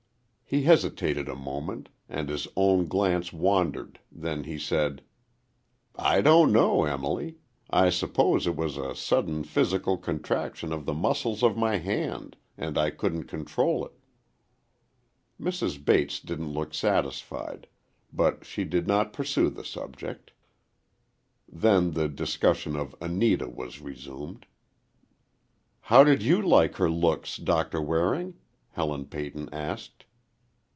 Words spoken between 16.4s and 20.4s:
look satisfied, but she did not pursue the subject.